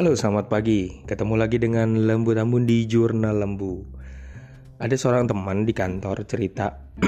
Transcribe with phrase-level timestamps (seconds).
[0.00, 1.04] Halo, selamat pagi.
[1.04, 3.84] Ketemu lagi dengan Lembu Tambun di Jurnal Lembu.
[4.80, 6.72] Ada seorang teman di kantor cerita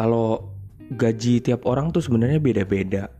[0.00, 0.56] kalau
[0.88, 3.12] gaji tiap orang tuh sebenarnya beda-beda.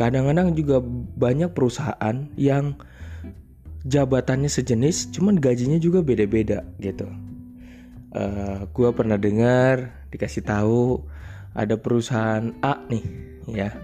[0.00, 0.80] Kadang-kadang juga
[1.20, 2.80] banyak perusahaan yang
[3.84, 7.04] jabatannya sejenis, cuman gajinya juga beda-beda gitu.
[8.16, 11.04] Uh, gua pernah dengar dikasih tahu
[11.52, 13.04] ada perusahaan A nih,
[13.44, 13.76] ya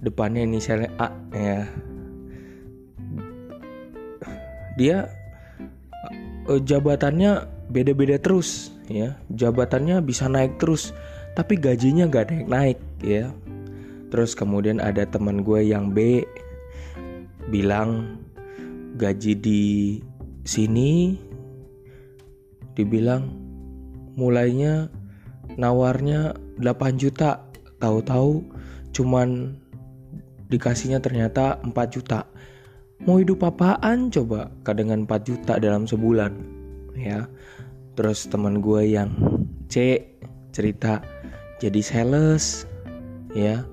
[0.00, 1.68] depannya inisialnya A ya
[4.74, 5.10] dia
[6.46, 9.16] uh, jabatannya beda-beda terus ya.
[9.32, 10.94] Jabatannya bisa naik terus
[11.38, 13.30] tapi gajinya gak naik-naik ya.
[14.10, 16.26] Terus kemudian ada teman gue yang B
[17.50, 18.18] bilang
[18.98, 19.62] gaji di
[20.42, 21.14] sini
[22.74, 23.30] dibilang
[24.18, 24.90] mulainya
[25.54, 27.46] nawarnya 8 juta
[27.80, 28.44] tahu-tahu
[28.92, 29.56] cuman
[30.50, 32.26] dikasihnya ternyata 4 juta
[33.04, 34.12] mau hidup apaan?
[34.12, 36.32] Coba kadangan 4 juta dalam sebulan
[36.96, 37.24] ya.
[37.96, 39.10] Terus teman gue yang
[39.72, 40.04] C
[40.52, 41.00] cerita
[41.60, 42.68] jadi sales
[43.32, 43.64] ya.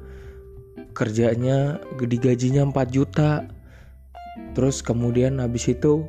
[0.95, 3.45] Kerjanya gede gajinya 4 juta.
[4.55, 6.07] Terus kemudian habis itu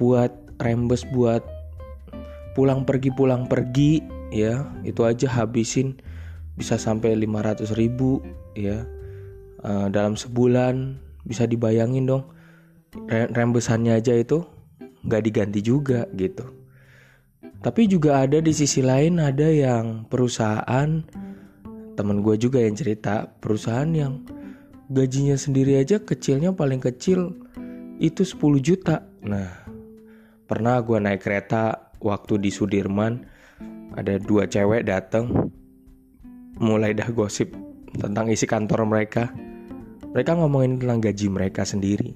[0.00, 1.44] buat rembes buat
[2.58, 4.02] pulang pergi pulang pergi
[4.34, 4.66] ya.
[4.82, 6.00] Itu aja habisin
[6.56, 8.24] bisa sampai 500 ribu
[8.56, 8.88] ya.
[9.62, 12.24] Uh, dalam sebulan bisa dibayangin dong
[13.08, 14.44] rembesannya aja itu
[15.02, 16.46] nggak diganti juga gitu.
[17.62, 21.02] Tapi juga ada di sisi lain ada yang perusahaan
[21.94, 24.26] temen gue juga yang cerita perusahaan yang
[24.90, 27.32] gajinya sendiri aja kecilnya paling kecil
[28.02, 29.06] itu 10 juta.
[29.22, 29.62] Nah
[30.50, 33.24] pernah gue naik kereta waktu di Sudirman
[33.94, 35.52] ada dua cewek dateng
[36.58, 37.54] mulai dah gosip
[37.96, 39.30] tentang isi kantor mereka
[40.12, 42.12] mereka ngomongin tentang gaji mereka sendiri.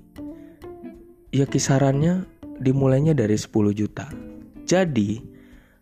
[1.32, 2.28] Ya kisarannya
[2.60, 4.12] dimulainya dari 10 juta.
[4.68, 5.24] Jadi,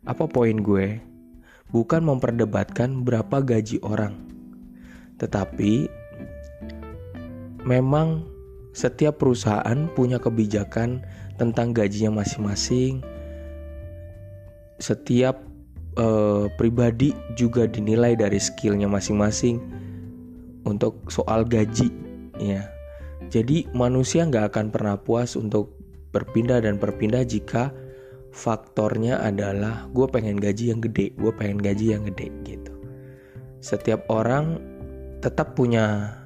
[0.07, 1.03] apa poin gue?
[1.75, 4.15] Bukan memperdebatkan berapa gaji orang.
[5.19, 5.91] Tetapi
[7.67, 8.23] memang
[8.71, 11.03] setiap perusahaan punya kebijakan
[11.35, 13.03] tentang gajinya masing-masing.
[14.79, 15.43] Setiap
[15.99, 19.59] uh, pribadi juga dinilai dari skillnya masing-masing
[20.63, 22.04] untuk soal gaji
[22.39, 22.71] ya
[23.29, 25.79] jadi manusia nggak akan pernah puas untuk
[26.15, 27.75] berpindah dan berpindah jika
[28.35, 32.73] faktornya adalah gue pengen gaji yang gede gue pengen gaji yang gede gitu.
[33.63, 34.61] Setiap orang
[35.23, 36.19] tetap punya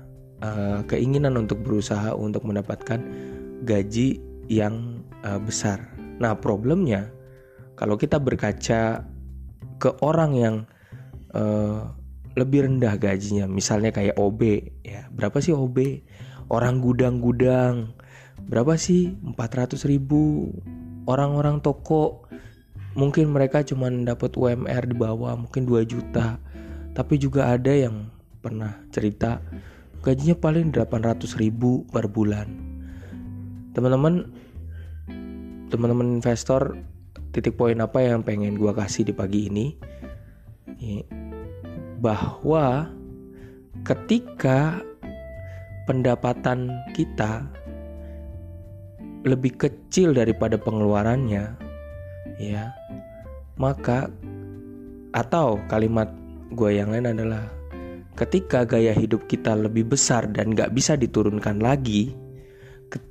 [0.43, 2.99] uh, keinginan untuk berusaha untuk mendapatkan
[3.63, 4.19] gaji
[4.49, 5.85] yang uh, besar.
[6.19, 7.13] Nah problemnya
[7.79, 9.07] kalau kita berkaca
[9.79, 10.57] ke orang yang
[11.37, 11.95] uh,
[12.39, 13.51] lebih rendah gajinya.
[13.51, 14.41] Misalnya kayak OB
[14.87, 15.11] ya.
[15.11, 16.07] Berapa sih OB
[16.55, 17.93] orang gudang-gudang.
[18.47, 19.19] Berapa sih?
[19.35, 20.55] 400 ribu.
[21.11, 22.31] Orang-orang toko.
[22.95, 26.39] Mungkin mereka cuma dapat UMR di bawah mungkin 2 juta.
[26.95, 29.43] Tapi juga ada yang pernah cerita
[29.99, 32.49] gajinya paling 800 ribu per bulan.
[33.75, 34.31] Teman-teman
[35.69, 36.81] teman-teman investor
[37.35, 39.67] titik poin apa yang pengen gua kasih di pagi ini
[41.99, 42.87] bahwa
[43.83, 44.79] ketika
[45.85, 47.43] pendapatan kita
[49.27, 51.59] lebih kecil daripada pengeluarannya
[52.39, 52.65] ya
[53.59, 54.07] maka
[55.11, 56.07] atau kalimat
[56.55, 57.51] gue yang lain adalah
[58.15, 62.15] ketika gaya hidup kita lebih besar dan gak bisa diturunkan lagi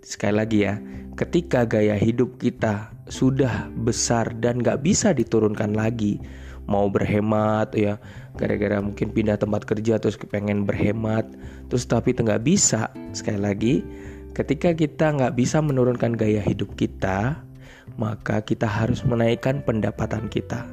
[0.02, 0.80] sekali lagi ya
[1.20, 6.22] ketika gaya hidup kita sudah besar dan gak bisa diturunkan lagi
[6.68, 7.98] mau berhemat ya.
[8.38, 11.26] Gara-gara mungkin pindah tempat kerja terus pengen berhemat.
[11.72, 12.92] Terus tapi nggak bisa.
[13.16, 13.76] Sekali lagi
[14.38, 17.48] ketika kita nggak bisa menurunkan gaya hidup kita
[17.96, 20.68] maka kita harus menaikkan pendapatan kita.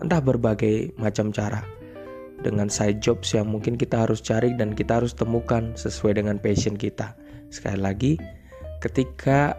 [0.00, 1.66] Entah berbagai macam cara.
[2.40, 6.72] Dengan side jobs yang mungkin kita harus cari dan kita harus temukan sesuai dengan passion
[6.78, 7.12] kita.
[7.52, 8.12] Sekali lagi
[8.80, 9.52] ketika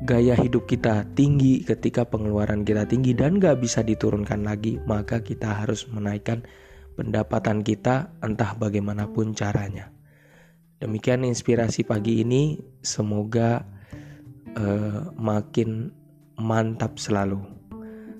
[0.00, 5.64] gaya hidup kita tinggi, ketika pengeluaran kita tinggi dan gak bisa diturunkan lagi, maka kita
[5.64, 6.44] harus menaikkan
[6.96, 9.92] pendapatan kita entah bagaimanapun caranya.
[10.80, 13.60] Demikian inspirasi pagi ini, semoga
[14.56, 15.92] uh, makin
[16.40, 17.44] mantap selalu.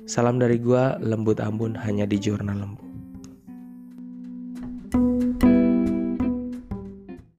[0.04, 2.89] Salam dari gua, lembut ambun hanya di jurnal lembu.